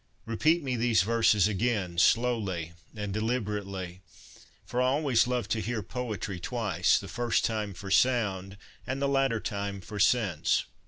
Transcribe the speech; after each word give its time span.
Repeat 0.25 0.63
me 0.63 0.75
these 0.75 1.03
verses 1.03 1.47
again, 1.47 1.99
slowly 1.99 2.71
and 2.95 3.13
deliberately; 3.13 4.01
for 4.65 4.81
I 4.81 4.87
always 4.87 5.27
love 5.27 5.47
to 5.49 5.61
hear 5.61 5.83
poetry 5.83 6.39
twice, 6.39 6.97
the 6.97 7.07
first 7.07 7.45
time 7.45 7.75
for 7.75 7.91
sound, 7.91 8.57
and 8.87 8.99
the 8.99 9.07
latter 9.07 9.39
time 9.39 9.79
for 9.79 9.99
sense." 9.99 10.65